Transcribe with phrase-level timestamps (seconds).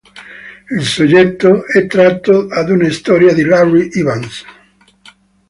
[0.71, 4.43] Il soggetto è tratto da una storia di Larry Evans.